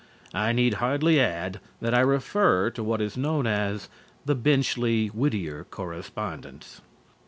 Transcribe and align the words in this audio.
I 0.33 0.51
need 0.51 0.73
hardly 0.81 1.19
add 1.19 1.59
that 1.79 1.93
I 1.93 1.99
refer 1.99 2.71
to 2.71 2.83
what 2.83 3.01
is 3.01 3.15
known 3.15 3.45
as 3.45 3.87
the 4.25 4.33
"Benchley 4.33 5.09
Whittier 5.09 5.63
Correspondence." 5.65 6.81